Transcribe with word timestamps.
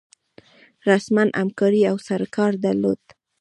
رسما 0.89 1.23
همکاري 1.39 1.81
او 1.91 1.97
سروکار 2.07 2.51
درلود. 2.63 3.01